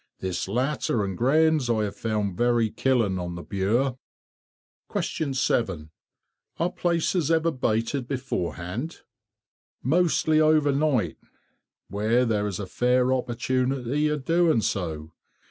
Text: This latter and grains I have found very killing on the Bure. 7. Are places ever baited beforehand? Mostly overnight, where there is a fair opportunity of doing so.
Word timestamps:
This 0.19 0.47
latter 0.47 1.03
and 1.03 1.15
grains 1.15 1.69
I 1.69 1.83
have 1.83 1.95
found 1.95 2.35
very 2.35 2.71
killing 2.71 3.19
on 3.19 3.35
the 3.35 3.43
Bure. 3.43 3.99
7. 4.99 5.91
Are 6.57 6.71
places 6.71 7.29
ever 7.29 7.51
baited 7.51 8.07
beforehand? 8.07 9.01
Mostly 9.83 10.39
overnight, 10.41 11.17
where 11.87 12.25
there 12.25 12.47
is 12.47 12.59
a 12.59 12.65
fair 12.65 13.13
opportunity 13.13 14.07
of 14.07 14.25
doing 14.25 14.61
so. 14.61 15.11